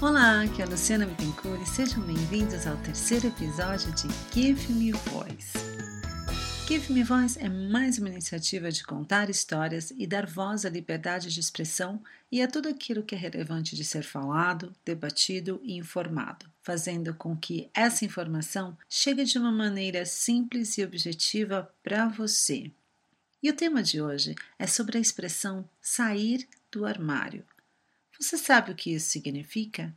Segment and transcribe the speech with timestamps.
[0.00, 4.92] Olá, aqui é a Luciana Bittencourt e sejam bem-vindos ao terceiro episódio de Give Me
[4.92, 5.58] Voice.
[6.68, 11.34] Give Me Voice é mais uma iniciativa de contar histórias e dar voz à liberdade
[11.34, 12.00] de expressão
[12.30, 17.36] e a tudo aquilo que é relevante de ser falado, debatido e informado, fazendo com
[17.36, 22.70] que essa informação chegue de uma maneira simples e objetiva para você.
[23.42, 27.44] E o tema de hoje é sobre a expressão sair do armário.
[28.20, 29.96] Você sabe o que isso significa?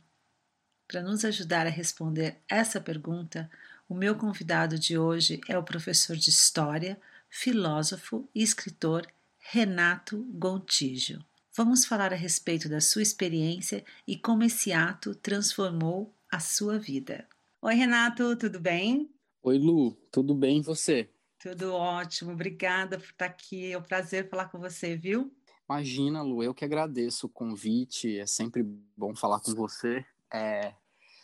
[0.86, 3.50] Para nos ajudar a responder essa pergunta,
[3.88, 9.08] o meu convidado de hoje é o professor de História, filósofo e escritor
[9.40, 11.18] Renato Gontijo.
[11.56, 17.26] Vamos falar a respeito da sua experiência e como esse ato transformou a sua vida.
[17.60, 19.10] Oi, Renato, tudo bem?
[19.42, 21.10] Oi, Lu, tudo bem e você?
[21.40, 23.72] Tudo ótimo, obrigada por estar aqui.
[23.72, 25.34] É um prazer falar com você, viu?
[25.68, 28.18] Imagina, Lu, eu que agradeço o convite.
[28.18, 28.62] É sempre
[28.96, 30.04] bom falar com você.
[30.32, 30.74] É,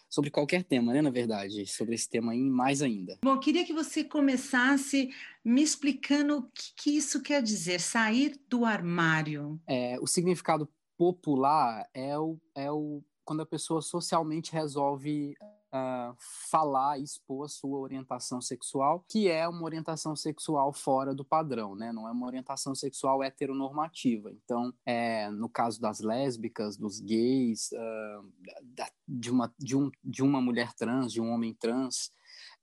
[0.08, 3.18] sobre qualquer tema, né, na verdade, sobre esse tema aí mais ainda.
[3.22, 5.10] Bom, queria que você começasse
[5.44, 9.60] me explicando o que, que isso quer dizer, sair do armário.
[9.66, 15.34] É, o significado popular é o, é o quando a pessoa socialmente resolve
[15.72, 16.14] uh,
[16.50, 21.92] falar expor a sua orientação sexual, que é uma orientação sexual fora do padrão, né?
[21.92, 24.30] Não é uma orientação sexual heteronormativa.
[24.32, 30.22] Então, é, no caso das lésbicas, dos gays, uh, da, de, uma, de, um, de
[30.22, 32.12] uma mulher trans, de um homem trans,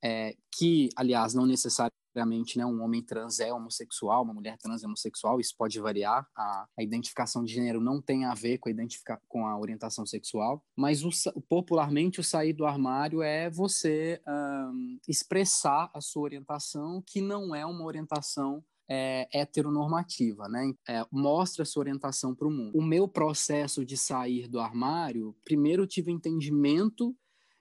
[0.02, 4.82] é, que, aliás, não necessariamente obviamente, né, um homem trans é homossexual, uma mulher trans
[4.82, 6.26] é homossexual, isso pode variar.
[6.34, 10.06] A, a identificação de gênero não tem a ver com a, identifica, com a orientação
[10.06, 11.10] sexual, mas o,
[11.48, 17.66] popularmente o sair do armário é você um, expressar a sua orientação, que não é
[17.66, 20.72] uma orientação é, heteronormativa, né?
[20.88, 22.78] É, mostra sua orientação para o mundo.
[22.78, 27.14] O meu processo de sair do armário, primeiro tive entendimento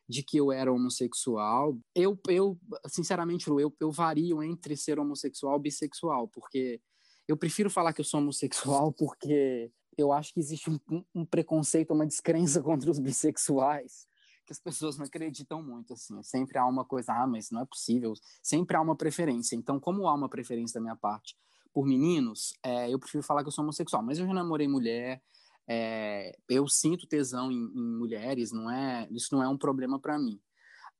[0.07, 1.77] de que eu era homossexual.
[1.93, 6.79] Eu, eu sinceramente, eu, eu vario entre ser homossexual e bissexual, porque
[7.27, 10.79] eu prefiro falar que eu sou homossexual porque eu acho que existe um,
[11.13, 14.07] um preconceito, uma descrença contra os bissexuais
[14.45, 16.21] que as pessoas não acreditam muito, assim.
[16.21, 18.13] Sempre há uma coisa, ah, mas não é possível.
[18.43, 19.55] Sempre há uma preferência.
[19.55, 21.35] Então, como há uma preferência da minha parte
[21.73, 24.03] por meninos, é, eu prefiro falar que eu sou homossexual.
[24.03, 25.21] Mas eu já namorei mulher,
[25.67, 30.17] é, eu sinto tesão em, em, mulheres, não é, isso não é um problema para
[30.19, 30.39] mim.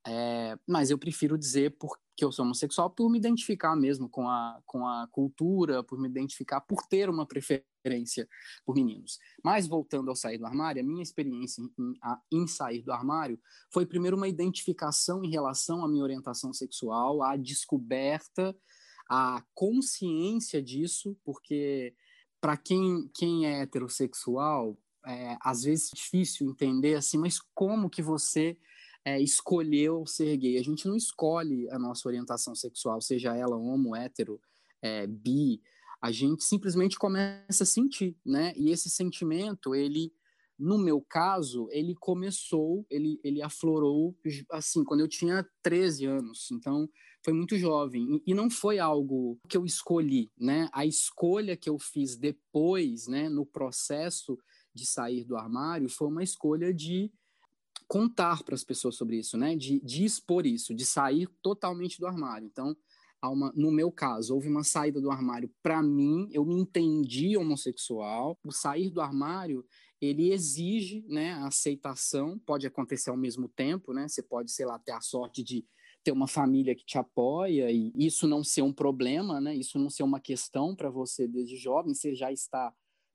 [0.07, 4.61] É, mas eu prefiro dizer porque eu sou homossexual por me identificar mesmo com a,
[4.65, 8.27] com a cultura, por me identificar, por ter uma preferência
[8.63, 9.19] por meninos.
[9.43, 13.39] Mas voltando ao sair do armário, a minha experiência em, a, em sair do armário
[13.71, 18.55] foi primeiro uma identificação em relação à minha orientação sexual, a descoberta,
[19.09, 21.95] a consciência disso, porque
[22.40, 28.01] para quem, quem é heterossexual, é, às vezes é difícil entender assim, mas como que
[28.01, 28.57] você
[29.03, 30.57] é, escolheu ser gay?
[30.57, 34.41] A gente não escolhe a nossa orientação sexual, seja ela homo, hétero,
[34.81, 35.62] é, bi,
[36.01, 38.53] a gente simplesmente começa a sentir, né?
[38.56, 40.13] E esse sentimento, ele,
[40.57, 44.16] no meu caso, ele começou, ele, ele aflorou,
[44.51, 46.51] assim, quando eu tinha 13 anos.
[46.51, 46.88] Então,
[47.25, 50.69] foi muito jovem e não foi algo que eu escolhi, né?
[50.72, 54.38] A escolha que eu fiz depois, né, no processo
[54.72, 57.12] de sair do armário, foi uma escolha de
[57.88, 59.56] contar para as pessoas sobre isso, né?
[59.56, 62.46] De, de expor isso, de sair totalmente do armário.
[62.46, 62.78] Então,
[63.24, 68.38] uma, no meu caso, houve uma saída do armário para mim, eu me entendi homossexual.
[68.44, 69.66] O sair do armário,
[70.00, 74.07] ele exige, né, a aceitação, pode acontecer ao mesmo tempo, né?
[74.07, 75.66] Você pode, sei lá, ter a sorte de
[76.05, 79.55] ter uma família que te apoia e isso não ser um problema, né?
[79.55, 82.71] Isso não ser uma questão para você desde jovem, você já está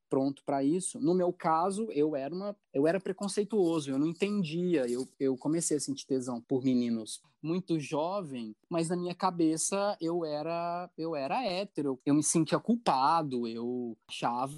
[0.09, 0.99] pronto para isso.
[0.99, 5.77] No meu caso, eu era uma, eu era preconceituoso, eu não entendia, eu, eu comecei
[5.77, 11.47] a sentir tesão por meninos muito jovem, mas na minha cabeça eu era eu era
[11.47, 14.53] hétero, eu me sentia culpado, eu achava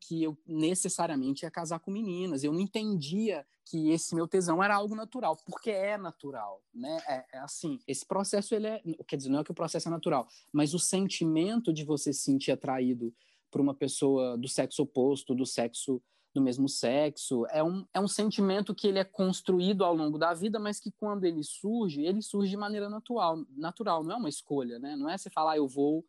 [0.00, 4.76] que eu necessariamente ia casar com meninas, eu não entendia que esse meu tesão era
[4.76, 7.02] algo natural, porque é natural, né?
[7.08, 9.90] É, é, assim, esse processo ele é, quer dizer, não é que o processo é
[9.90, 13.12] natural, mas o sentimento de você se sentir atraído
[13.50, 16.02] por uma pessoa do sexo oposto, do sexo
[16.34, 20.34] do mesmo sexo, é um, é um sentimento que ele é construído ao longo da
[20.34, 24.28] vida, mas que quando ele surge, ele surge de maneira natural, natural, não é uma
[24.28, 24.96] escolha, né?
[24.96, 26.04] Não é você falar, ah, eu vou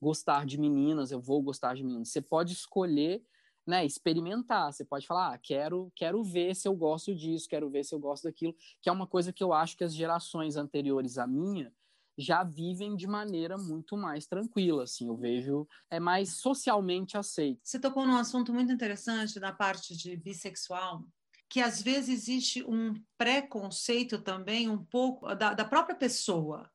[0.00, 2.08] gostar de meninas, eu vou gostar de meninas.
[2.08, 3.22] Você pode escolher
[3.66, 4.72] né, experimentar.
[4.72, 7.98] Você pode falar, ah, quero, quero ver se eu gosto disso, quero ver se eu
[7.98, 11.72] gosto daquilo, que é uma coisa que eu acho que as gerações anteriores à minha
[12.16, 17.60] já vivem de maneira muito mais tranquila, assim, eu vejo é mais socialmente aceito.
[17.62, 21.04] Você tocou num assunto muito interessante da parte de bissexual
[21.48, 26.70] que às vezes existe um preconceito também, um pouco da, da própria pessoa.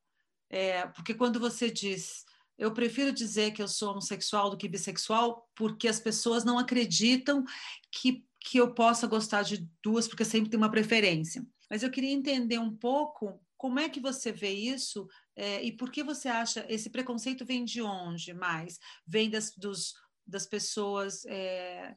[0.50, 2.26] É, porque quando você diz,
[2.58, 7.44] eu prefiro dizer que eu sou homossexual do que bissexual, porque as pessoas não acreditam
[7.92, 11.46] que, que eu possa gostar de duas, porque sempre tem uma preferência.
[11.70, 15.90] Mas eu queria entender um pouco como é que você vê isso é, e por
[15.90, 18.78] que você acha esse preconceito vem de onde mais?
[19.08, 19.94] Vem das, dos,
[20.28, 21.96] das pessoas é,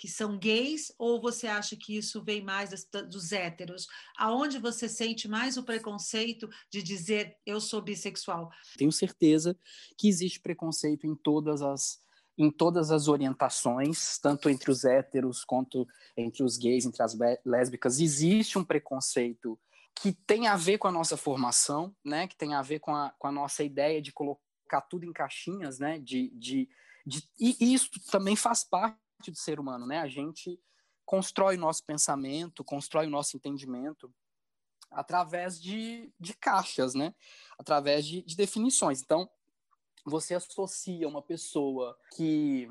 [0.00, 3.86] que são gays ou você acha que isso vem mais das, dos héteros?
[4.16, 8.50] Aonde você sente mais o preconceito de dizer eu sou bissexual?
[8.78, 9.54] Tenho certeza
[9.98, 12.00] que existe preconceito em todas as
[12.38, 15.86] em todas as orientações, tanto entre os héteros quanto
[16.16, 17.14] entre os gays, entre as
[17.44, 19.60] lésbicas, existe um preconceito
[20.00, 22.26] que tem a ver com a nossa formação, né?
[22.26, 25.78] Que tem a ver com a, com a nossa ideia de colocar tudo em caixinhas,
[25.78, 25.98] né?
[25.98, 26.66] De, de,
[27.04, 28.96] de, e isso também faz parte
[29.28, 29.98] do ser humano, né?
[29.98, 30.60] A gente
[31.04, 34.14] constrói o nosso pensamento, constrói o nosso entendimento
[34.92, 37.12] através de, de caixas, né?
[37.58, 39.02] Através de, de definições.
[39.02, 39.28] Então,
[40.04, 42.70] você associa uma pessoa que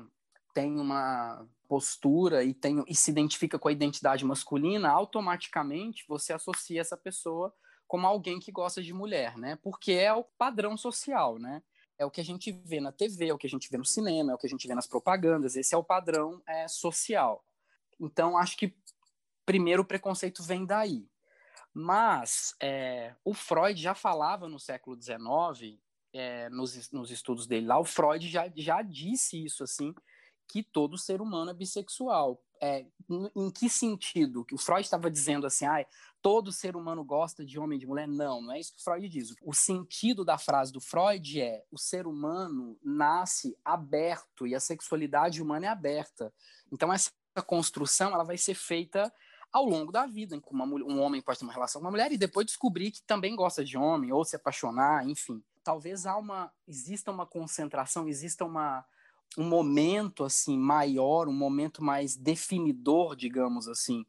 [0.54, 6.80] tem uma postura e, tem, e se identifica com a identidade masculina, automaticamente você associa
[6.80, 7.54] essa pessoa
[7.86, 9.56] como alguém que gosta de mulher, né?
[9.62, 11.62] Porque é o padrão social, né?
[12.00, 13.84] É o que a gente vê na TV, é o que a gente vê no
[13.84, 15.54] cinema, é o que a gente vê nas propagandas.
[15.54, 17.44] Esse é o padrão é, social.
[18.00, 18.74] Então, acho que
[19.44, 21.06] primeiro o preconceito vem daí.
[21.74, 25.78] Mas é, o Freud já falava no século XIX,
[26.14, 29.94] é, nos, nos estudos dele lá, o Freud já, já disse isso, assim,
[30.50, 32.40] que todo ser humano é bissexual.
[32.62, 32.84] É,
[33.34, 34.44] em que sentido?
[34.52, 35.84] O Freud estava dizendo assim, ah,
[36.20, 38.06] todo ser humano gosta de homem e de mulher?
[38.06, 39.34] Não, não é isso que o Freud diz.
[39.42, 45.40] O sentido da frase do Freud é o ser humano nasce aberto e a sexualidade
[45.40, 46.32] humana é aberta.
[46.70, 47.10] Então essa
[47.46, 49.10] construção ela vai ser feita
[49.52, 52.12] ao longo da vida, em que um homem pode ter uma relação com uma mulher
[52.12, 55.42] e depois descobrir que também gosta de homem ou se apaixonar, enfim.
[55.64, 58.84] Talvez há uma exista uma concentração, exista uma
[59.38, 64.04] um momento assim maior, um momento mais definidor, digamos assim,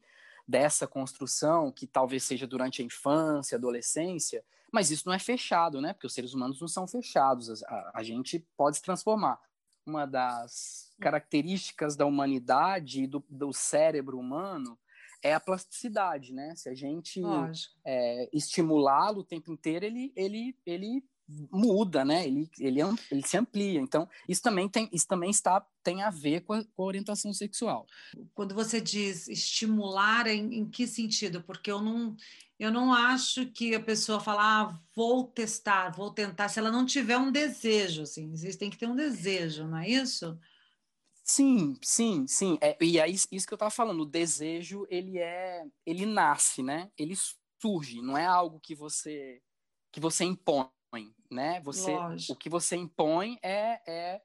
[0.46, 5.92] dessa construção, que talvez seja durante a infância, adolescência, mas isso não é fechado, né?
[5.92, 9.38] Porque os seres humanos não são fechados, a, a gente pode se transformar.
[9.84, 14.78] Uma das características da humanidade e do, do cérebro humano
[15.22, 16.54] é a plasticidade, né?
[16.56, 17.20] Se a gente
[17.84, 22.26] é, estimulá-lo o tempo inteiro, ele, ele, ele muda, né?
[22.26, 22.80] Ele, ele,
[23.10, 23.80] ele se amplia.
[23.80, 27.32] Então, isso também tem, isso também está, tem a ver com a, com a orientação
[27.32, 27.86] sexual.
[28.34, 31.42] Quando você diz estimular, em, em, que sentido?
[31.42, 32.16] Porque eu não,
[32.58, 36.84] eu não acho que a pessoa fala, ah, vou testar, vou tentar, se ela não
[36.84, 40.38] tiver um desejo, assim, tem que ter um desejo, não é isso?
[41.24, 42.58] Sim, sim, sim.
[42.60, 44.00] É, e é isso que eu estava falando.
[44.00, 46.90] O desejo, ele é, ele nasce, né?
[46.98, 47.14] Ele
[47.60, 48.02] surge.
[48.02, 49.40] Não é algo que você
[49.92, 50.66] que você impõe
[51.32, 51.60] né?
[51.64, 52.32] Você, Lógico.
[52.32, 54.20] o que você impõe é, é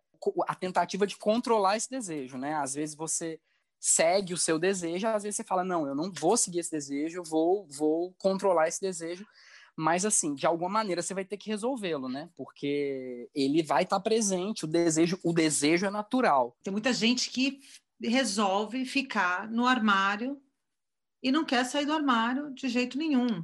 [0.48, 2.54] a tentativa de controlar esse desejo, né?
[2.56, 3.40] Às vezes você
[3.80, 7.20] segue o seu desejo, às vezes você fala não, eu não vou seguir esse desejo,
[7.20, 9.26] eu vou vou controlar esse desejo,
[9.76, 12.30] mas assim, de alguma maneira você vai ter que resolvê-lo, né?
[12.36, 16.58] Porque ele vai estar tá presente, o desejo, o desejo é natural.
[16.64, 17.60] Tem muita gente que
[18.02, 20.42] resolve ficar no armário
[21.22, 23.44] e não quer sair do armário de jeito nenhum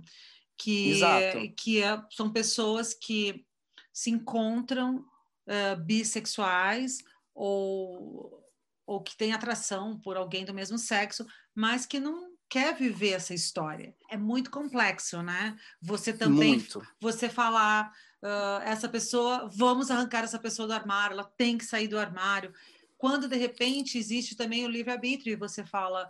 [0.57, 1.53] que, Exato.
[1.55, 3.45] que é, são pessoas que
[3.91, 5.05] se encontram
[5.47, 6.97] uh, bissexuais
[7.33, 8.43] ou,
[8.85, 13.33] ou que têm atração por alguém do mesmo sexo, mas que não quer viver essa
[13.33, 13.95] história.
[14.09, 15.57] É muito complexo, né?
[15.81, 16.85] Você também, muito.
[16.99, 17.91] você falar
[18.21, 22.53] uh, essa pessoa, vamos arrancar essa pessoa do armário, ela tem que sair do armário.
[22.97, 26.09] Quando de repente existe também o livre arbítrio e você fala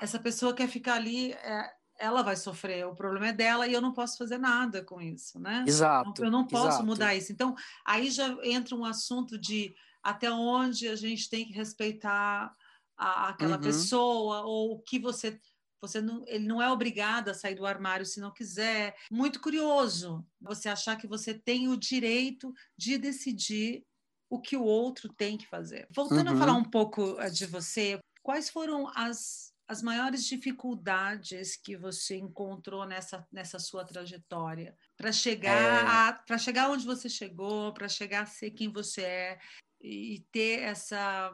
[0.00, 3.80] essa pessoa quer ficar ali, é, ela vai sofrer, o problema é dela e eu
[3.80, 5.64] não posso fazer nada com isso, né?
[5.68, 6.24] Exato.
[6.24, 6.86] Eu não posso exato.
[6.86, 7.30] mudar isso.
[7.30, 7.54] Então,
[7.84, 12.56] aí já entra um assunto de até onde a gente tem que respeitar
[12.96, 13.62] a, aquela uhum.
[13.62, 15.38] pessoa ou o que você
[15.82, 18.94] você não, ele não é obrigado a sair do armário se não quiser.
[19.10, 23.82] Muito curioso você achar que você tem o direito de decidir
[24.28, 25.88] o que o outro tem que fazer.
[25.90, 26.36] Voltando uhum.
[26.36, 32.16] a falar um pouco eh, de você, quais foram as as maiores dificuldades que você
[32.16, 36.24] encontrou nessa, nessa sua trajetória para chegar é...
[36.26, 39.38] para chegar onde você chegou, para chegar a ser quem você é
[39.80, 41.32] e ter essa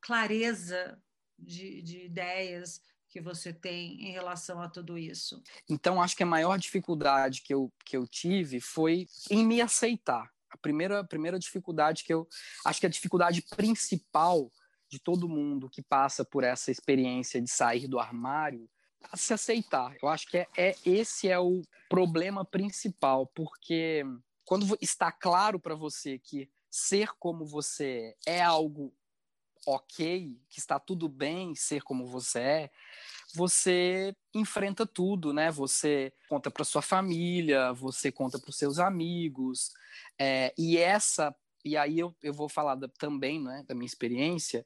[0.00, 0.98] clareza
[1.38, 5.42] de, de ideias que você tem em relação a tudo isso?
[5.68, 10.30] Então, acho que a maior dificuldade que eu, que eu tive foi em me aceitar.
[10.50, 12.26] A primeira, a primeira dificuldade que eu.
[12.64, 14.50] Acho que a dificuldade principal
[14.88, 18.68] de todo mundo que passa por essa experiência de sair do armário
[19.10, 19.94] a se aceitar.
[20.02, 24.04] Eu acho que é, é esse é o problema principal, porque
[24.44, 28.92] quando está claro para você que ser como você é algo
[29.66, 32.70] ok, que está tudo bem ser como você é,
[33.34, 35.50] você enfrenta tudo, né?
[35.50, 39.70] Você conta para sua família, você conta para os seus amigos,
[40.18, 41.34] é, e essa
[41.68, 44.64] e aí eu, eu vou falar da, também né, da minha experiência,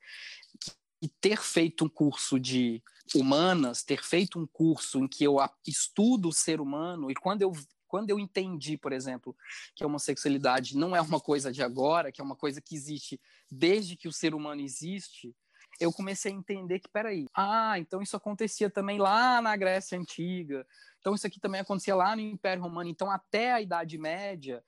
[0.61, 2.83] que ter feito um curso de
[3.15, 7.53] humanas, ter feito um curso em que eu estudo o ser humano, e quando eu,
[7.89, 9.37] quando eu entendi, por exemplo,
[9.75, 13.21] que a homossexualidade não é uma coisa de agora, que é uma coisa que existe
[13.51, 15.35] desde que o ser humano existe,
[15.81, 20.67] eu comecei a entender que, peraí, ah, então isso acontecia também lá na Grécia Antiga,
[21.01, 24.63] então isso aqui também acontecia lá no Império Romano, então até a Idade Média,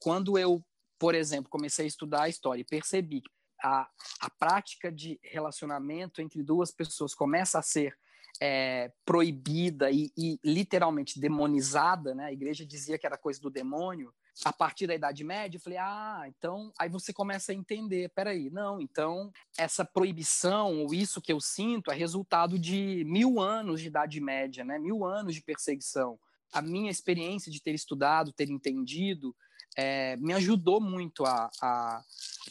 [0.00, 0.62] quando eu
[0.98, 3.30] por exemplo, comecei a estudar a história e percebi que
[3.62, 3.88] a,
[4.20, 7.96] a prática de relacionamento entre duas pessoas começa a ser
[8.40, 12.26] é, proibida e, e, literalmente demonizada, né?
[12.26, 14.12] A igreja dizia que era coisa do demônio.
[14.44, 18.48] A partir da Idade Média, eu falei, ah, então aí você começa a entender, peraí,
[18.50, 23.88] não, então essa proibição ou isso que eu sinto é resultado de mil anos de
[23.88, 24.78] Idade Média, né?
[24.78, 26.18] Mil anos de perseguição.
[26.52, 29.34] A minha experiência de ter estudado, ter entendido,
[29.76, 32.02] é, me ajudou muito a, a,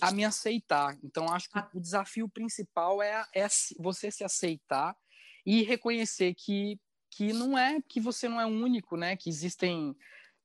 [0.01, 0.97] a, me aceitar.
[1.03, 3.47] Então, acho que o desafio principal é, é
[3.79, 4.95] você se aceitar
[5.45, 6.79] e reconhecer que,
[7.11, 9.15] que não é que você não é único, né?
[9.15, 9.95] Que existem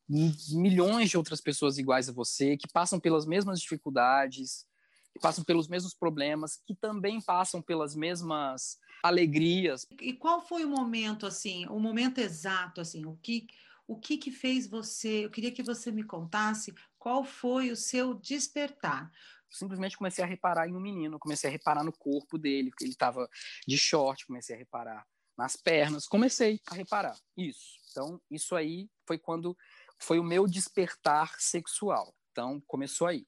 [0.09, 4.67] milhões de outras pessoas iguais a você, que passam pelas mesmas dificuldades,
[5.13, 9.87] que passam pelos mesmos problemas, que também passam pelas mesmas alegrias.
[10.01, 13.47] E qual foi o momento assim, o momento exato assim, o que
[13.93, 15.27] o que que fez você?
[15.27, 19.11] Eu queria que você me contasse qual foi o seu despertar.
[19.51, 22.93] Simplesmente comecei a reparar em um menino, comecei a reparar no corpo dele, porque ele
[22.93, 23.29] estava
[23.69, 25.07] de short, comecei a reparar
[25.37, 27.79] nas pernas, comecei a reparar isso.
[27.91, 29.57] Então, isso aí foi quando
[29.99, 32.15] foi o meu despertar sexual.
[32.31, 33.27] Então, começou aí.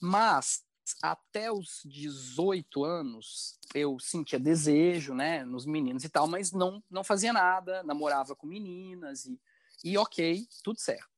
[0.00, 0.64] Mas
[1.02, 7.04] até os 18 anos eu sentia desejo, né, nos meninos e tal, mas não não
[7.04, 9.40] fazia nada, namorava com meninas e
[9.84, 11.08] e ok, tudo certo.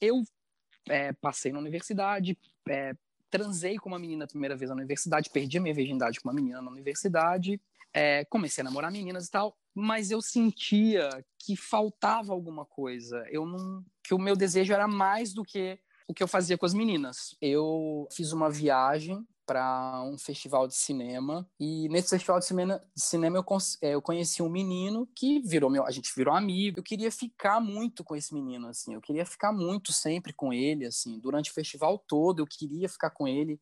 [0.00, 0.22] Eu
[0.88, 2.94] é, passei na universidade, é,
[3.30, 6.34] transei com uma menina a primeira vez na universidade, perdi a minha virgindade com uma
[6.34, 7.60] menina na universidade,
[7.92, 11.08] é, comecei a namorar meninas e tal, mas eu sentia
[11.38, 13.24] que faltava alguma coisa.
[13.30, 16.66] Eu não, que o meu desejo era mais do que o que eu fazia com
[16.66, 17.36] as meninas.
[17.40, 21.48] Eu fiz uma viagem para um festival de cinema.
[21.58, 23.44] E nesse festival de cinema, de cinema eu,
[23.82, 26.78] é, eu, conheci um menino que virou meu, a gente virou amigo.
[26.78, 28.94] Eu queria ficar muito com esse menino, assim.
[28.94, 31.18] Eu queria ficar muito sempre com ele, assim.
[31.18, 33.60] Durante o festival todo, eu queria ficar com ele.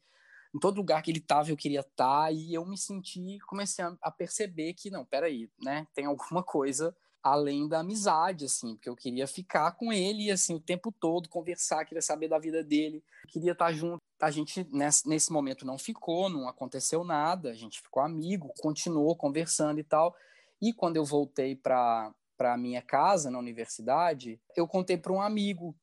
[0.55, 2.25] Em todo lugar que ele estava, eu queria estar.
[2.25, 5.87] Tá, e eu me senti, comecei a, a perceber que, não, peraí, né?
[5.95, 6.95] Tem alguma coisa
[7.33, 11.85] além da amizade, assim, porque eu queria ficar com ele, assim, o tempo todo, conversar,
[11.85, 13.99] queria saber da vida dele, queria estar junto.
[14.21, 19.15] A gente, nesse, nesse momento, não ficou, não aconteceu nada, a gente ficou amigo, continuou
[19.17, 20.15] conversando e tal.
[20.61, 25.75] E quando eu voltei para a minha casa, na universidade, eu contei para um amigo,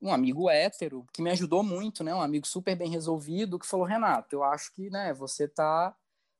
[0.00, 3.86] um amigo hétero, que me ajudou muito, né, um amigo super bem resolvido, que falou,
[3.86, 5.94] Renato, eu acho que, né, você tá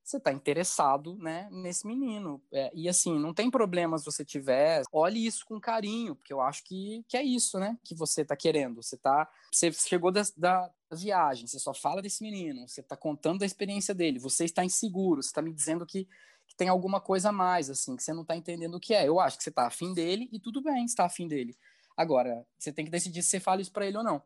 [0.05, 2.43] você está interessado né, nesse menino.
[2.53, 6.41] É, e assim, não tem problema se você tiver, olhe isso com carinho, porque eu
[6.41, 7.79] acho que, que é isso, né?
[7.85, 8.83] Que você está querendo.
[8.83, 9.31] Você tá.
[9.53, 13.95] Você chegou da, da viagem, você só fala desse menino, você está contando da experiência
[13.95, 16.07] dele, você está inseguro, você está me dizendo que,
[16.47, 19.07] que tem alguma coisa a mais, assim, que você não está entendendo o que é.
[19.09, 21.57] Eu acho que você está afim dele e tudo bem, está afim dele.
[21.97, 24.23] Agora, você tem que decidir se você fala isso para ele ou não.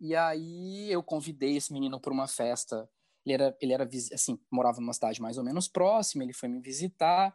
[0.00, 2.88] E aí eu convidei esse menino para uma festa
[3.24, 6.60] ele era, ele era assim, morava numa cidade mais ou menos próxima, ele foi me
[6.60, 7.34] visitar.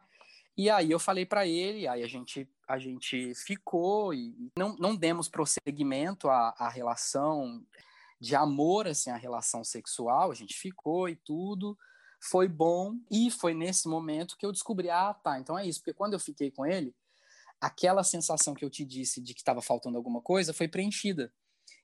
[0.58, 4.94] E aí eu falei para ele, aí a gente a gente ficou e não, não
[4.94, 7.66] demos prosseguimento à, à relação
[8.20, 11.78] de amor, assim, a relação sexual, a gente ficou e tudo,
[12.20, 15.94] foi bom, e foi nesse momento que eu descobri, ah, tá, então é isso, porque
[15.94, 16.94] quando eu fiquei com ele,
[17.62, 21.32] aquela sensação que eu te disse de que estava faltando alguma coisa foi preenchida.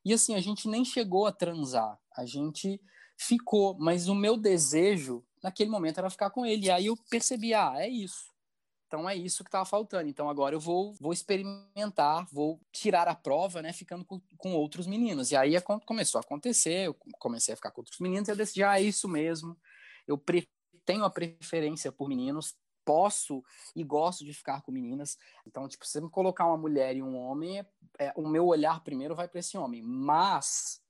[0.03, 2.81] E assim, a gente nem chegou a transar, a gente
[3.17, 6.67] ficou, mas o meu desejo naquele momento era ficar com ele.
[6.67, 8.33] E aí eu percebi, ah, é isso.
[8.87, 10.07] Então é isso que estava faltando.
[10.07, 14.85] Então agora eu vou, vou experimentar, vou tirar a prova, né, ficando com, com outros
[14.85, 15.31] meninos.
[15.31, 15.55] E aí
[15.85, 18.83] começou a acontecer, eu comecei a ficar com outros meninos e eu decidi, ah, é
[18.83, 19.57] isso mesmo.
[20.07, 20.21] Eu
[20.85, 22.55] tenho a preferência por meninos,
[22.85, 23.43] posso
[23.75, 25.17] e gosto de ficar com meninas.
[25.47, 27.65] Então, tipo, se você me colocar uma mulher e um homem,
[27.97, 29.81] é, o meu olhar primeiro vai para esse homem.
[29.81, 30.82] Mas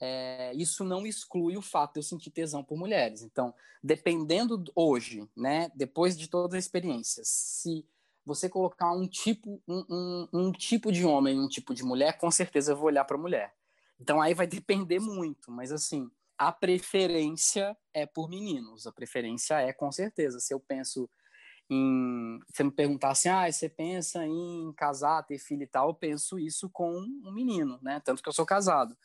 [0.00, 3.22] é, isso não exclui o fato de eu sentir tesão por mulheres.
[3.22, 7.84] Então, dependendo hoje, né, depois de toda a experiência, se
[8.24, 12.18] você colocar um tipo, um, um, um tipo de homem e um tipo de mulher,
[12.18, 13.54] com certeza eu vou olhar para mulher.
[13.98, 18.86] Então aí vai depender muito, mas assim, a preferência é por meninos.
[18.86, 20.38] A preferência é com certeza.
[20.38, 21.10] Se eu penso
[21.68, 22.38] em.
[22.48, 26.38] Você me perguntar assim, ah, você pensa em casar, ter filho e tal, eu penso
[26.38, 28.00] isso com um menino, né?
[28.04, 28.96] Tanto que eu sou casado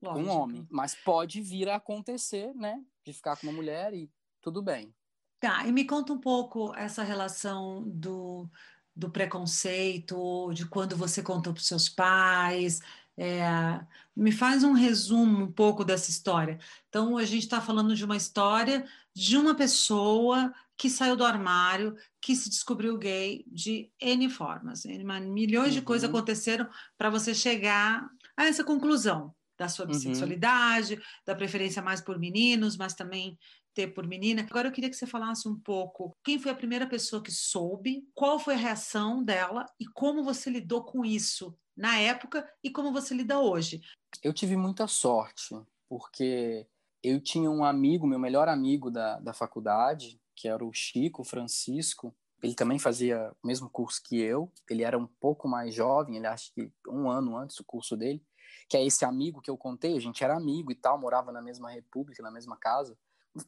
[0.00, 0.24] Lógico.
[0.24, 0.66] com um homem.
[0.70, 2.80] Mas pode vir a acontecer, né?
[3.04, 4.94] De ficar com uma mulher e tudo bem.
[5.40, 8.48] Tá, e me conta um pouco essa relação do,
[8.94, 12.80] do preconceito, de quando você contou para os seus pais.
[13.16, 13.80] É,
[14.16, 16.58] me faz um resumo um pouco dessa história.
[16.88, 21.96] Então, a gente está falando de uma história de uma pessoa que saiu do armário,
[22.20, 24.84] que se descobriu gay de N formas.
[24.84, 26.16] Milhões de coisas uhum.
[26.16, 29.92] aconteceram para você chegar a essa conclusão da sua uhum.
[29.92, 31.00] bissexualidade, uhum.
[31.26, 33.36] da preferência mais por meninos, mas também
[33.74, 34.46] ter por menina.
[34.48, 38.02] Agora eu queria que você falasse um pouco quem foi a primeira pessoa que soube,
[38.14, 42.92] qual foi a reação dela e como você lidou com isso na época e como
[42.92, 43.80] você lida hoje.
[44.22, 45.54] Eu tive muita sorte,
[45.88, 46.66] porque
[47.02, 52.14] eu tinha um amigo, meu melhor amigo da, da faculdade, que era o Chico Francisco.
[52.42, 54.52] Ele também fazia o mesmo curso que eu.
[54.68, 58.22] Ele era um pouco mais jovem, ele acho que um ano antes do curso dele.
[58.68, 59.96] Que é esse amigo que eu contei.
[59.96, 62.96] A gente era amigo e tal, morava na mesma república, na mesma casa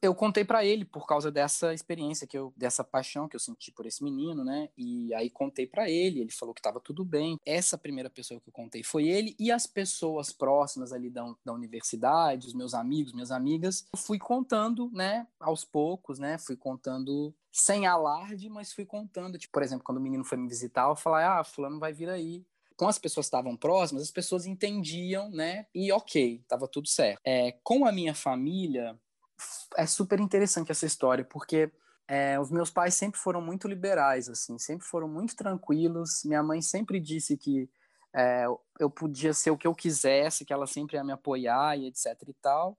[0.00, 3.72] eu contei para ele por causa dessa experiência que eu dessa paixão que eu senti
[3.72, 4.68] por esse menino, né?
[4.76, 7.38] E aí contei para ele, ele falou que estava tudo bem.
[7.44, 11.52] Essa primeira pessoa que eu contei foi ele e as pessoas próximas ali da, da
[11.52, 16.38] universidade, os meus amigos, minhas amigas, eu fui contando, né, aos poucos, né?
[16.38, 20.48] Fui contando sem alarde, mas fui contando, tipo, por exemplo, quando o menino foi me
[20.48, 22.44] visitar, eu falei: "Ah, fulano vai vir aí"
[22.80, 25.66] com as pessoas que estavam próximas, as pessoas entendiam, né?
[25.74, 27.20] E ok, tava tudo certo.
[27.22, 28.98] É, com a minha família,
[29.76, 31.70] é super interessante essa história, porque
[32.08, 36.22] é, os meus pais sempre foram muito liberais, assim, sempre foram muito tranquilos.
[36.24, 37.68] Minha mãe sempre disse que
[38.16, 38.46] é,
[38.78, 42.06] eu podia ser o que eu quisesse, que ela sempre ia me apoiar e etc
[42.28, 42.78] e tal.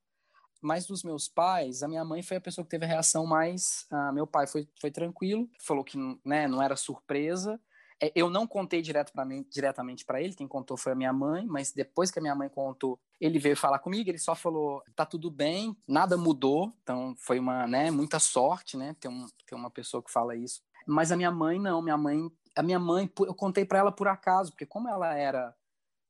[0.60, 3.86] Mas dos meus pais, a minha mãe foi a pessoa que teve a reação mais.
[3.92, 7.62] Uh, meu pai foi, foi tranquilo, falou que né, não era surpresa.
[8.02, 11.14] É, eu não contei direto pra mim, diretamente para ele, quem contou foi a minha
[11.14, 14.84] mãe, mas depois que a minha mãe contou, ele veio falar comigo, ele só falou,
[14.96, 19.54] tá tudo bem, nada mudou, então foi uma, né, muita sorte, né, ter, um, ter
[19.54, 20.64] uma pessoa que fala isso.
[20.88, 24.08] Mas a minha mãe não, minha mãe, a minha mãe, eu contei para ela por
[24.08, 25.56] acaso, porque como ela era,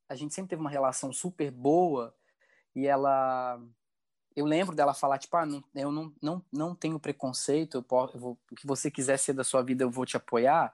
[0.07, 2.15] a gente sempre teve uma relação super boa,
[2.73, 3.61] e ela
[4.33, 8.15] eu lembro dela falar, tipo, ah, não, eu não, não, não tenho preconceito, eu posso,
[8.15, 10.73] eu vou, o que você quiser ser da sua vida, eu vou te apoiar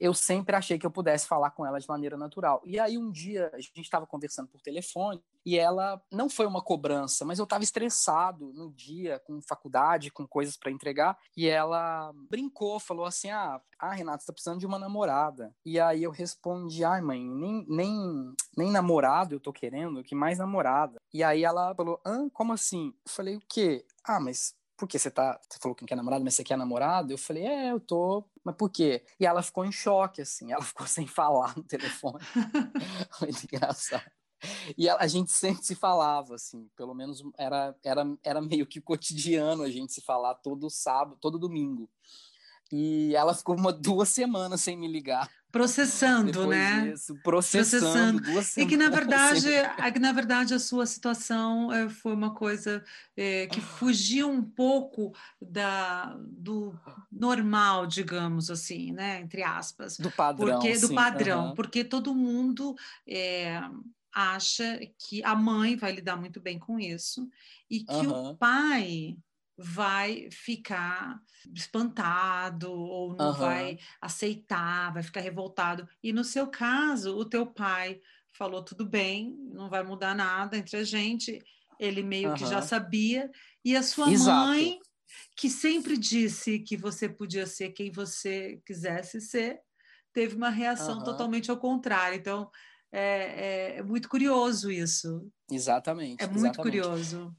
[0.00, 2.62] eu sempre achei que eu pudesse falar com ela de maneira natural.
[2.64, 6.62] E aí um dia a gente estava conversando por telefone e ela não foi uma
[6.62, 12.12] cobrança, mas eu estava estressado no dia com faculdade, com coisas para entregar, e ela
[12.30, 15.54] brincou, falou assim: "Ah, ah Renata, você tá precisando de uma namorada".
[15.64, 20.38] E aí eu respondi: "Ai, mãe, nem nem nem namorado eu tô querendo, que mais
[20.38, 20.98] namorada".
[21.12, 22.94] E aí ela falou: "Hã, como assim?".
[23.06, 23.84] Eu falei: "O quê?".
[24.04, 25.40] "Ah, mas por que você tá.
[25.48, 27.12] Você falou que quer namorado, mas você quer namorado?
[27.12, 28.24] Eu falei, é, eu tô.
[28.42, 29.04] Mas por quê?
[29.18, 32.18] E ela ficou em choque, assim, ela ficou sem falar no telefone.
[33.20, 34.10] Muito engraçado.
[34.76, 38.80] E a, a, gente sempre se falava, assim, pelo menos era, era, era meio que
[38.80, 41.88] cotidiano a gente se falar todo sábado, todo domingo.
[42.70, 45.30] E ela ficou uma duas semanas sem me ligar.
[45.54, 46.90] Processando, Depois né?
[46.90, 48.20] Disso, processando.
[48.20, 48.66] processando.
[48.66, 52.82] e que na verdade, a, que na verdade a sua situação é, foi uma coisa
[53.16, 56.74] é, que fugiu um pouco da, do
[57.08, 59.20] normal, digamos assim, né?
[59.20, 59.96] Entre aspas.
[59.96, 60.58] Do padrão.
[60.58, 61.54] Porque, do sim, padrão, uhum.
[61.54, 62.74] porque todo mundo
[63.06, 63.62] é,
[64.12, 67.28] acha que a mãe vai lidar muito bem com isso
[67.70, 68.30] e que uhum.
[68.30, 69.16] o pai
[69.56, 71.20] vai ficar
[71.54, 73.34] espantado ou não uhum.
[73.34, 75.88] vai aceitar, vai ficar revoltado.
[76.02, 78.00] E no seu caso, o teu pai
[78.32, 81.38] falou tudo bem, não vai mudar nada entre a gente.
[81.78, 82.34] Ele meio uhum.
[82.34, 83.30] que já sabia
[83.64, 84.48] e a sua Exato.
[84.48, 84.78] mãe
[85.36, 89.60] que sempre disse que você podia ser quem você quisesse ser,
[90.12, 91.04] teve uma reação uhum.
[91.04, 92.18] totalmente ao contrário.
[92.18, 92.50] Então,
[92.92, 95.28] é, é, é, muito curioso isso.
[95.50, 96.22] Exatamente.
[96.22, 96.62] É muito exatamente.
[96.62, 97.36] curioso.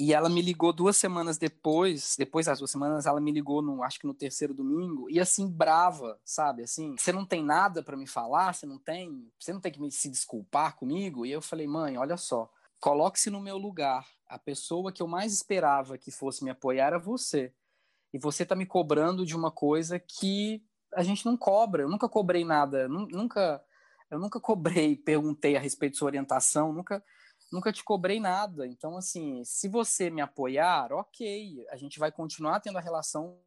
[0.00, 3.82] E ela me ligou duas semanas depois, depois das duas semanas, ela me ligou, no,
[3.82, 6.62] acho que no terceiro domingo, e assim, brava, sabe?
[6.62, 9.78] Assim, você não tem nada para me falar, você não tem, você não tem que
[9.78, 11.26] me, se desculpar comigo.
[11.26, 14.08] E eu falei, mãe, olha só, coloque-se no meu lugar.
[14.26, 17.52] A pessoa que eu mais esperava que fosse me apoiar era você.
[18.10, 21.82] E você tá me cobrando de uma coisa que a gente não cobra.
[21.82, 23.62] Eu nunca cobrei nada, nunca,
[24.10, 27.04] eu nunca cobrei, perguntei a respeito de sua orientação, nunca
[27.50, 28.66] nunca te cobrei nada.
[28.66, 33.38] Então, assim, se você me apoiar, ok, a gente vai continuar tendo a relação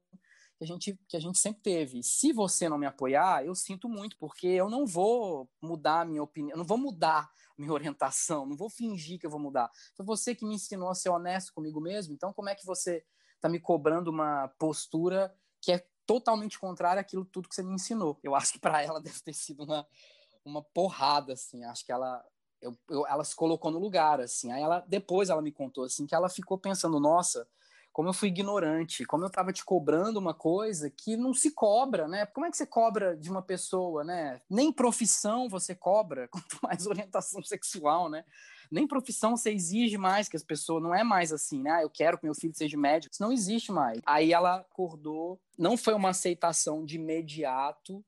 [0.57, 2.03] que a gente, que a gente sempre teve.
[2.03, 6.23] Se você não me apoiar, eu sinto muito, porque eu não vou mudar a minha
[6.23, 9.69] opinião, não vou mudar minha orientação, não vou fingir que eu vou mudar.
[9.95, 13.03] Foi você que me ensinou a ser honesto comigo mesmo, então como é que você
[13.35, 18.19] está me cobrando uma postura que é totalmente contrária àquilo tudo que você me ensinou?
[18.23, 19.87] Eu acho que para ela deve ter sido uma,
[20.45, 22.23] uma porrada, assim, acho que ela
[22.63, 24.51] eu, eu, ela se colocou no lugar, assim.
[24.51, 27.47] Aí ela depois ela me contou assim que ela ficou pensando, nossa,
[27.93, 32.07] como eu fui ignorante, como eu estava te cobrando uma coisa que não se cobra,
[32.07, 32.25] né?
[32.25, 34.41] Como é que você cobra de uma pessoa, né?
[34.49, 38.25] Nem profissão você cobra, quanto mais orientação sexual, né?
[38.71, 41.71] Nem profissão você exige mais que as pessoas, não é mais assim, né?
[41.71, 44.01] Ah, eu quero que meu filho seja médico, isso não existe mais.
[44.05, 48.03] Aí ela acordou, não foi uma aceitação de imediato,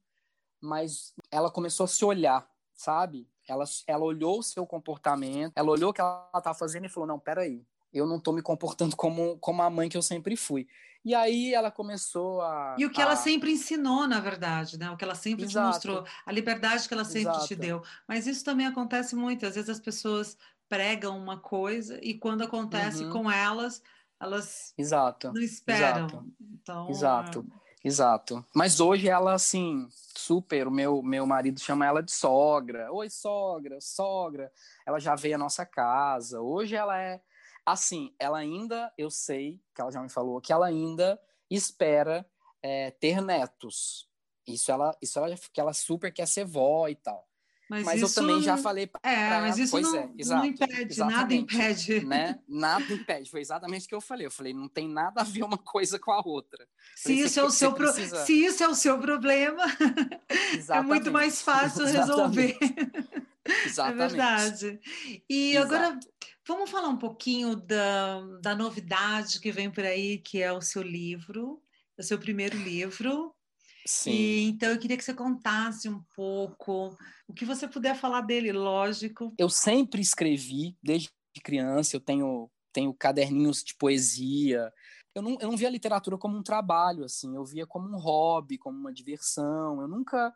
[0.59, 3.29] mas ela começou a se olhar, sabe?
[3.51, 7.07] Ela, ela olhou o seu comportamento, ela olhou o que ela estava fazendo e falou:
[7.07, 10.67] não, peraí, eu não estou me comportando como, como a mãe que eu sempre fui.
[11.03, 12.75] E aí ela começou a.
[12.79, 13.05] E o que a...
[13.05, 14.89] ela sempre ensinou, na verdade, né?
[14.89, 15.67] O que ela sempre Exato.
[15.67, 17.47] te mostrou, a liberdade que ela sempre Exato.
[17.47, 17.83] te deu.
[18.07, 19.45] Mas isso também acontece muito.
[19.45, 20.35] Às vezes as pessoas
[20.67, 23.11] pregam uma coisa e quando acontece uhum.
[23.11, 23.83] com elas,
[24.19, 25.31] elas Exato.
[25.31, 26.07] não esperam.
[26.07, 26.33] Exato.
[26.41, 27.45] Então, Exato.
[27.61, 27.64] É...
[27.85, 28.43] Exato.
[28.51, 30.67] Mas hoje ela, assim, super.
[30.67, 32.91] O meu, meu marido chama ela de sogra.
[32.91, 34.51] Oi, sogra, sogra.
[34.87, 36.41] Ela já veio à nossa casa.
[36.41, 37.21] Hoje ela é.
[37.63, 42.27] Assim, ela ainda, eu sei, que ela já me falou, que ela ainda espera
[42.59, 44.09] é, ter netos.
[44.47, 47.27] Isso ela, isso ela, que ela super quer ser vó e tal.
[47.69, 48.19] Mas, mas isso...
[48.19, 51.33] eu também já falei para É, mas isso pois não, é, exato, não impede, nada
[51.33, 51.99] impede.
[52.05, 52.39] Né?
[52.47, 53.29] Nada impede.
[53.29, 54.27] Foi exatamente o que eu falei.
[54.27, 56.67] Eu falei, não tem nada a ver uma coisa com a outra.
[56.95, 57.91] Se, isso, é o seu pro...
[57.91, 59.63] Se isso é o seu problema,
[60.69, 62.57] é muito mais fácil resolver.
[63.65, 64.03] Exatamente.
[64.03, 64.79] É verdade.
[65.29, 65.75] E Exato.
[65.75, 65.99] agora,
[66.47, 70.81] vamos falar um pouquinho da, da novidade que vem por aí, que é o seu
[70.81, 71.61] livro,
[71.97, 73.33] o seu primeiro livro,
[73.85, 74.11] Sim.
[74.11, 78.51] E, então eu queria que você contasse um pouco o que você puder falar dele,
[78.51, 79.33] lógico.
[79.37, 81.11] Eu sempre escrevi, desde
[81.43, 84.73] criança, eu tenho, tenho caderninhos de poesia.
[85.13, 87.99] Eu não, eu não via a literatura como um trabalho, assim, eu via como um
[87.99, 89.79] hobby, como uma diversão.
[89.81, 90.33] Eu nunca,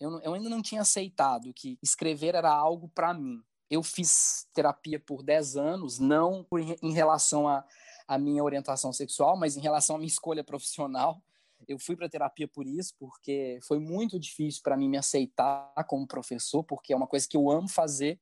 [0.00, 3.40] eu, eu ainda não tinha aceitado que escrever era algo para mim.
[3.70, 6.44] Eu fiz terapia por 10 anos, não
[6.82, 7.64] em relação à
[8.08, 11.22] a, a minha orientação sexual, mas em relação à minha escolha profissional
[11.68, 16.06] eu fui para terapia por isso, porque foi muito difícil para mim me aceitar como
[16.06, 18.20] professor, porque é uma coisa que eu amo fazer,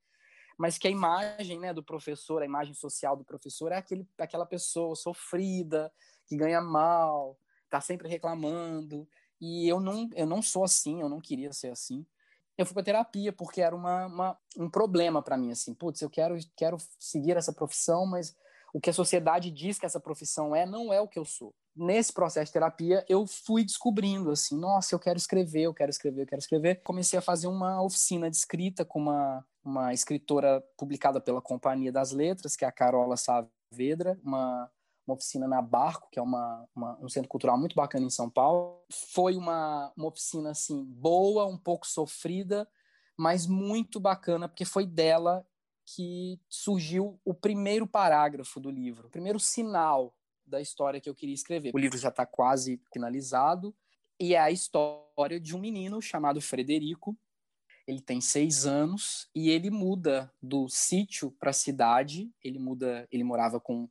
[0.59, 4.45] mas que a imagem né, do professor, a imagem social do professor é aquele, aquela
[4.45, 5.93] pessoa sofrida,
[6.27, 9.09] que ganha mal, está sempre reclamando.
[9.41, 12.05] E eu não, eu não sou assim, eu não queria ser assim.
[12.57, 16.11] Eu fui para terapia porque era uma, uma um problema para mim, assim, putz, eu
[16.11, 18.37] quero, quero seguir essa profissão, mas
[18.73, 21.55] o que a sociedade diz que essa profissão é, não é o que eu sou.
[21.75, 26.23] Nesse processo de terapia, eu fui descobrindo assim, nossa, eu quero escrever, eu quero escrever,
[26.23, 26.83] eu quero escrever.
[26.83, 32.13] Comecei a fazer uma oficina de escrita com uma, uma escritora publicada pela Companhia das
[32.13, 34.71] Letras, que é a Carola Saavedra, uma,
[35.07, 38.29] uma oficina na Barco, que é uma, uma, um centro cultural muito bacana em São
[38.29, 38.83] Paulo.
[39.13, 42.69] Foi uma, uma oficina assim boa, um pouco sofrida,
[43.17, 45.47] mas muito bacana, porque foi dela
[45.95, 50.15] que surgiu o primeiro parágrafo do livro, o primeiro sinal
[50.47, 51.73] da história que eu queria escrever.
[51.75, 53.75] O livro já está quase finalizado
[54.21, 57.17] e é a história de um menino chamado Frederico.
[57.87, 62.31] Ele tem seis anos e ele muda do sítio para a cidade.
[62.45, 63.89] Ele muda, ele morava com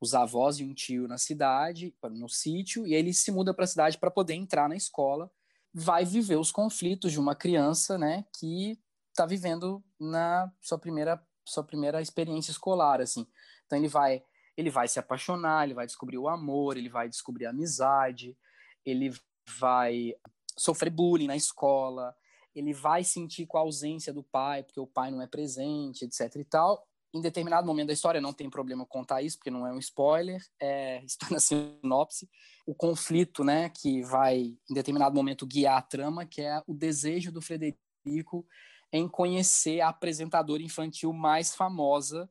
[0.00, 3.68] os avós e um tio na cidade, no sítio, e ele se muda para a
[3.68, 5.30] cidade para poder entrar na escola.
[5.72, 8.78] Vai viver os conflitos de uma criança, né, que
[9.10, 13.26] está vivendo na sua primeira sua primeira experiência escolar, assim.
[13.66, 14.22] Então ele vai,
[14.56, 18.36] ele vai se apaixonar, ele vai descobrir o amor, ele vai descobrir a amizade,
[18.84, 19.12] ele
[19.58, 20.14] vai
[20.56, 22.14] sofrer bullying na escola,
[22.54, 26.34] ele vai sentir com a ausência do pai, porque o pai não é presente, etc
[26.36, 26.86] e tal.
[27.14, 30.42] Em determinado momento da história, não tem problema contar isso, porque não é um spoiler,
[30.60, 32.28] é, está na sinopse,
[32.66, 37.32] o conflito, né, que vai, em determinado momento, guiar a trama, que é o desejo
[37.32, 38.46] do Frederico
[38.92, 42.28] em conhecer a apresentadora infantil mais famosa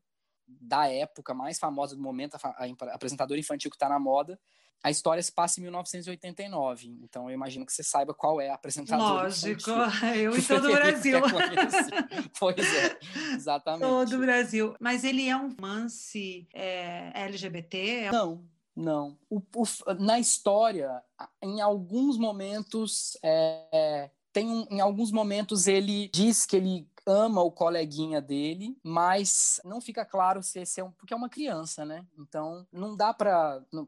[0.48, 4.40] da época, mais famosa do momento, a, a, apresentadora infantil que está na moda.
[4.84, 8.54] A história se passa em 1989, então eu imagino que você saiba qual é a
[8.54, 9.72] apresentadora Lógico,
[10.16, 11.20] eu e todo o Brasil.
[12.40, 13.00] pois é,
[13.34, 13.82] exatamente.
[13.82, 14.76] Todo o Brasil.
[14.80, 18.12] Mas ele é um romance é, LGBT?
[18.12, 19.18] Não, não.
[19.28, 21.04] O, o, na história,
[21.42, 27.52] em alguns momentos, é, tem um, em alguns momentos ele diz que ele ama o
[27.52, 30.92] coleguinha dele, mas não fica claro se esse é um.
[30.92, 32.06] Porque é uma criança, né?
[32.20, 33.64] Então, não dá para.
[33.72, 33.88] Não...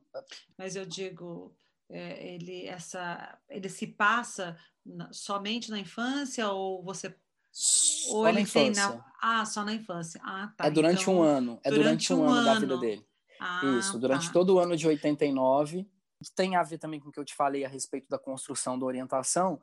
[0.58, 1.54] Mas eu digo,
[1.90, 4.58] é, ele, essa, ele se passa
[5.12, 7.14] somente na infância ou você.
[7.52, 9.04] Só ou ele tem na.
[9.22, 10.22] Ah, só na infância.
[10.24, 10.68] Ah, tá.
[10.68, 11.60] É durante então, um ano.
[11.64, 13.06] É durante, durante um, um, ano, da vida dele.
[13.40, 14.34] Ah, Isso, durante tá.
[14.34, 15.86] todo o ano de 89.
[16.36, 18.86] Tem a ver também com o que eu te falei a respeito da construção da
[18.86, 19.62] orientação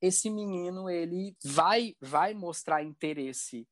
[0.00, 3.66] esse menino ele vai vai mostrar interesse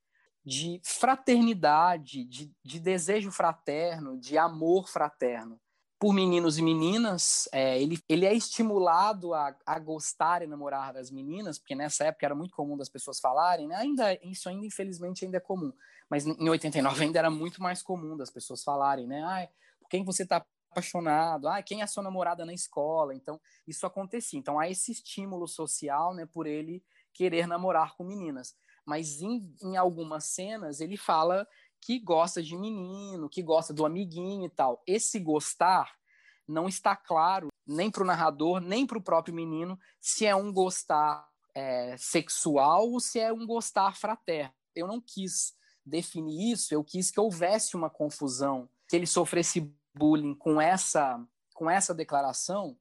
[0.45, 5.59] de fraternidade, de, de desejo fraterno, de amor fraterno
[6.05, 7.49] por meninos e meninas.
[7.51, 12.27] É, ele, ele é estimulado a, a gostar e namorar das meninas, porque nessa época
[12.27, 13.77] era muito comum das pessoas falarem, né?
[13.77, 15.73] ainda isso ainda infelizmente ainda é comum,
[16.11, 19.23] mas em 89 ainda era muito mais comum das pessoas falarem, né?
[19.25, 19.49] Ai,
[19.81, 23.15] por quem você está apaixonado, ah, quem é sua namorada na escola?
[23.15, 24.39] Então, isso acontecia.
[24.39, 26.83] Então, há esse estímulo social, né, por ele
[27.13, 28.55] querer namorar com meninas.
[28.85, 31.47] Mas em, em algumas cenas ele fala
[31.81, 34.83] que gosta de menino, que gosta do amiguinho e tal.
[34.87, 35.95] Esse gostar
[36.47, 40.53] não está claro nem para o narrador, nem para o próprio menino, se é um
[40.53, 44.53] gostar é, sexual ou se é um gostar fraterno.
[44.75, 50.35] Eu não quis definir isso, eu quis que houvesse uma confusão, que ele sofresse bullying
[50.35, 51.23] com essa,
[51.55, 52.77] com essa declaração,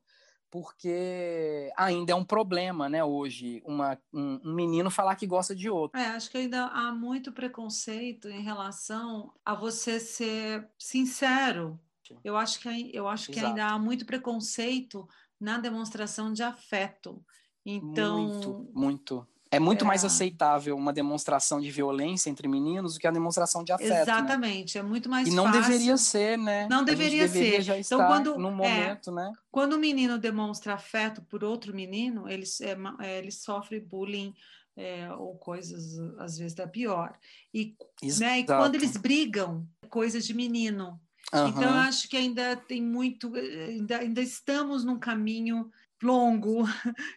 [0.50, 5.70] porque ainda é um problema, né, hoje, uma, um, um, menino falar que gosta de
[5.70, 6.00] outro.
[6.00, 11.80] É, acho que ainda há muito preconceito em relação a você ser sincero.
[12.24, 15.08] Eu acho que, eu acho que ainda há muito preconceito
[15.40, 17.26] na demonstração de afeto.
[17.66, 19.28] Então, muito, muito.
[19.54, 19.88] É muito é.
[19.88, 23.90] mais aceitável uma demonstração de violência entre meninos do que a demonstração de afeto.
[23.90, 24.02] Né?
[24.02, 24.84] Exatamente, né?
[24.84, 25.62] é muito mais E não fácil.
[25.62, 26.68] deveria ser, né?
[26.68, 27.62] Não deveria ser.
[27.62, 29.34] Já então, quando, no é, momento, é, né?
[29.52, 34.34] Quando o menino demonstra afeto por outro menino, ele, é, é, ele sofre bullying
[34.76, 37.16] é, ou coisas, às vezes, da pior.
[37.54, 37.76] E,
[38.20, 41.00] né, e quando eles brigam, coisas de menino.
[41.32, 41.48] Uhum.
[41.48, 45.70] Então, eu acho que ainda tem muito, ainda, ainda estamos num caminho
[46.04, 46.64] longo,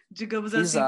[0.09, 0.79] digamos assim,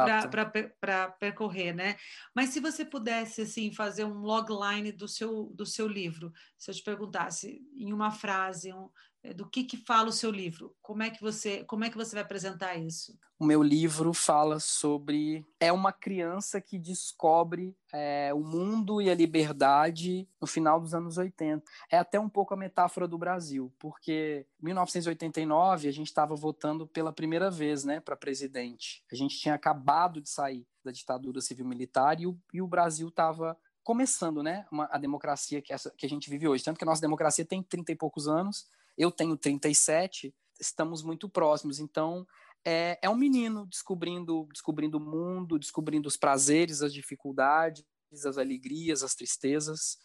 [0.80, 1.96] para percorrer, né?
[2.36, 6.76] Mas se você pudesse assim fazer um logline do seu do seu livro, se eu
[6.76, 8.90] te perguntasse em uma frase, um,
[9.36, 10.74] do que, que fala o seu livro?
[10.82, 13.18] Como é que você como é que você vai apresentar isso?
[13.38, 19.16] O meu livro fala sobre é uma criança que descobre é, o mundo e a
[19.16, 21.64] liberdade no final dos anos 80.
[21.92, 26.88] É até um pouco a metáfora do Brasil, porque em 1989 a gente estava votando
[26.88, 29.04] pela primeira vez, né, para presidente.
[29.12, 33.58] A gente tinha acabado de sair da ditadura civil-militar e o, e o Brasil estava
[33.84, 36.64] começando, né, uma, a democracia que, essa, que a gente vive hoje.
[36.64, 38.68] Tanto que a nossa democracia tem 30 e poucos anos
[39.00, 41.80] eu tenho 37, estamos muito próximos.
[41.80, 42.28] Então,
[42.66, 47.86] é, é um menino descobrindo, descobrindo o mundo, descobrindo os prazeres, as dificuldades,
[48.26, 49.98] as alegrias, as tristezas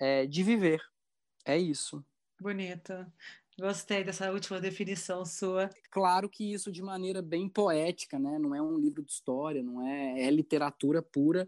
[0.00, 0.80] é, de viver.
[1.44, 2.02] É isso.
[2.40, 3.12] Bonita.
[3.58, 5.68] Gostei dessa última definição sua.
[5.90, 8.38] Claro que isso de maneira bem poética, né?
[8.38, 11.46] Não é um livro de história, não é, é literatura pura,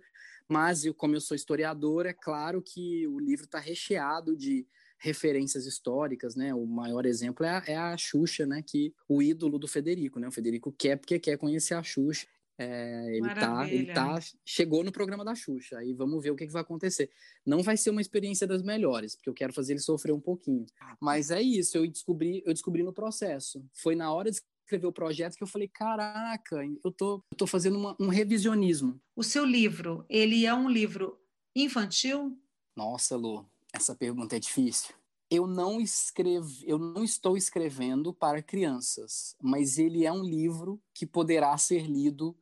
[0.49, 4.67] mas eu, como eu sou historiador, é claro que o livro está recheado de
[5.01, 6.55] referências históricas, né?
[6.55, 8.63] O maior exemplo é a, é a Xuxa, né?
[8.63, 10.29] Que o ídolo do Federico, né?
[10.29, 12.27] O Federico quer porque quer conhecer a Xuxa.
[12.59, 15.79] É, ele tá, ele tá, chegou no programa da Xuxa.
[15.79, 17.11] Aí vamos ver o que, que vai acontecer.
[17.45, 20.67] Não vai ser uma experiência das melhores, porque eu quero fazer ele sofrer um pouquinho.
[21.01, 23.65] Mas é isso, eu descobri, eu descobri no processo.
[23.73, 27.47] Foi na hora de escrever o projeto que eu falei, caraca, eu tô, eu tô
[27.47, 29.01] fazendo uma, um revisionismo.
[29.17, 31.19] O seu livro, ele é um livro
[31.57, 32.39] infantil?
[32.77, 34.95] Nossa, Lu, essa pergunta é difícil.
[35.31, 41.07] Eu não escrevo, eu não estou escrevendo para crianças, mas ele é um livro que
[41.07, 42.37] poderá ser lido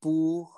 [0.00, 0.48] por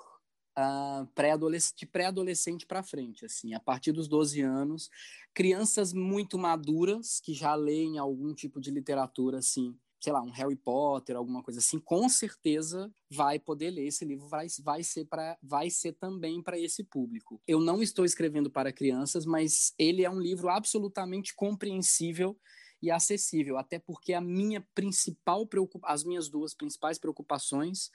[0.57, 4.89] uh, pré-adolescente, de pré-adolescente para frente, assim, a partir dos 12 anos,
[5.33, 10.57] crianças muito maduras que já leem algum tipo de literatura assim sei lá, um Harry
[10.57, 15.37] Potter, alguma coisa assim, com certeza vai poder ler esse livro, vai, vai ser para
[15.41, 17.41] vai ser também para esse público.
[17.47, 22.37] Eu não estou escrevendo para crianças, mas ele é um livro absolutamente compreensível
[22.81, 25.47] e acessível, até porque a minha principal
[25.83, 27.89] as minhas duas principais preocupações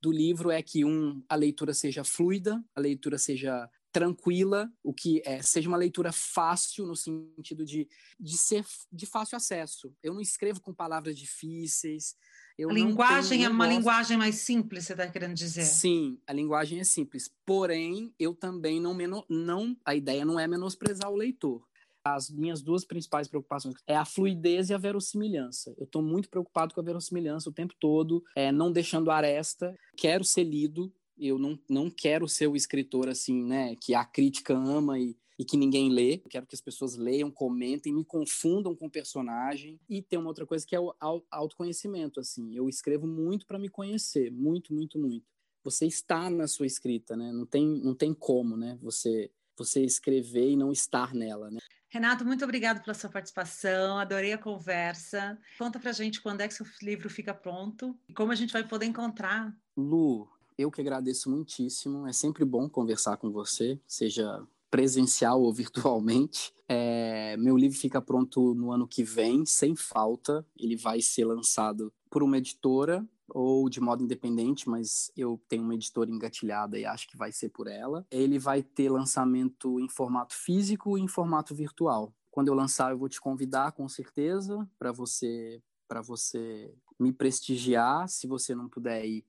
[0.00, 5.22] do livro é que um a leitura seja fluida, a leitura seja tranquila, o que
[5.24, 7.86] é, seja uma leitura fácil no sentido de,
[8.18, 9.94] de ser de fácil acesso.
[10.02, 12.16] Eu não escrevo com palavras difíceis.
[12.58, 13.78] a linguagem tenho, é uma gosto...
[13.78, 15.64] linguagem mais simples, você está querendo dizer?
[15.64, 17.30] Sim, a linguagem é simples.
[17.44, 18.96] Porém, eu também não,
[19.28, 21.62] não a ideia não é menosprezar o leitor.
[22.04, 25.72] As minhas duas principais preocupações é a fluidez e a verossimilhança.
[25.78, 29.78] Eu estou muito preocupado com a verossimilhança o tempo todo, é, não deixando aresta.
[29.96, 34.54] Quero ser lido, Eu não, não quero ser o escritor assim, né, que a crítica
[34.54, 36.16] ama e, e que ninguém lê.
[36.16, 39.78] Eu quero que as pessoas leiam, comentem, me confundam com o personagem.
[39.88, 40.94] E tem uma outra coisa que é o
[41.30, 42.54] autoconhecimento, assim.
[42.54, 45.26] Eu escrevo muito para me conhecer, muito, muito, muito.
[45.64, 47.30] Você está na sua escrita, né?
[47.32, 48.78] Não tem, não tem como, né?
[48.82, 51.58] Você você escrever e não estar nela, né?
[51.88, 55.38] Renato, muito obrigado pela sua participação, adorei a conversa.
[55.58, 58.66] Conta pra gente quando é que seu livro fica pronto e como a gente vai
[58.66, 59.54] poder encontrar.
[59.76, 62.06] Lu, eu que agradeço muitíssimo.
[62.06, 66.52] É sempre bom conversar com você, seja presencial ou virtualmente.
[66.68, 70.46] É, meu livro fica pronto no ano que vem, sem falta.
[70.56, 75.74] Ele vai ser lançado por uma editora ou de modo independente, mas eu tenho uma
[75.74, 78.06] editora engatilhada e acho que vai ser por ela.
[78.10, 82.14] Ele vai ter lançamento em formato físico e em formato virtual.
[82.30, 88.08] Quando eu lançar, eu vou te convidar com certeza para você para você me prestigiar.
[88.08, 89.26] Se você não puder ir,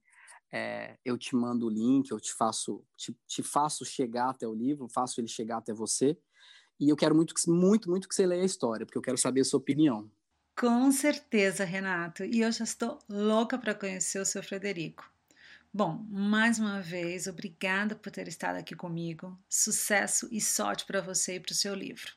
[0.56, 4.54] é, eu te mando o link, eu te faço te, te faço chegar até o
[4.54, 6.16] livro, faço ele chegar até você.
[6.80, 9.42] E eu quero muito, muito, muito que você leia a história, porque eu quero saber
[9.42, 10.12] a sua opinião.
[10.56, 12.24] Com certeza, Renato.
[12.24, 15.12] E eu já estou louca para conhecer o seu Frederico.
[15.74, 19.36] Bom, mais uma vez, obrigada por ter estado aqui comigo.
[19.50, 22.14] Sucesso e sorte para você e para o seu livro.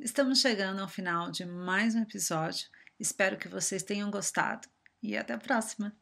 [0.00, 2.68] Estamos chegando ao final de mais um episódio.
[2.98, 4.66] Espero que vocês tenham gostado
[5.00, 5.96] e até a próxima!